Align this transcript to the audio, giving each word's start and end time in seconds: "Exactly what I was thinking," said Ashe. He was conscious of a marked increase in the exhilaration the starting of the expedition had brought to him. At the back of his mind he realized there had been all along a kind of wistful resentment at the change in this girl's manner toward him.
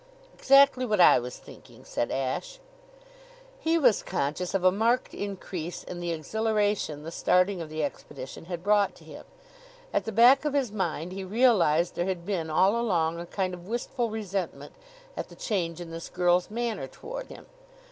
"Exactly 0.33 0.83
what 0.83 0.99
I 0.99 1.19
was 1.19 1.37
thinking," 1.37 1.85
said 1.85 2.09
Ashe. 2.09 2.57
He 3.59 3.77
was 3.77 4.01
conscious 4.01 4.55
of 4.55 4.63
a 4.63 4.71
marked 4.71 5.13
increase 5.13 5.83
in 5.83 5.99
the 5.99 6.09
exhilaration 6.11 7.03
the 7.03 7.11
starting 7.11 7.61
of 7.61 7.69
the 7.69 7.83
expedition 7.83 8.45
had 8.45 8.63
brought 8.63 8.95
to 8.95 9.03
him. 9.03 9.25
At 9.93 10.05
the 10.05 10.11
back 10.11 10.43
of 10.43 10.55
his 10.55 10.71
mind 10.71 11.11
he 11.11 11.23
realized 11.23 11.93
there 11.93 12.05
had 12.05 12.25
been 12.25 12.49
all 12.49 12.75
along 12.81 13.19
a 13.19 13.27
kind 13.27 13.53
of 13.53 13.67
wistful 13.67 14.09
resentment 14.09 14.73
at 15.15 15.29
the 15.29 15.35
change 15.35 15.79
in 15.79 15.91
this 15.91 16.09
girl's 16.09 16.49
manner 16.49 16.87
toward 16.87 17.27
him. 17.27 17.45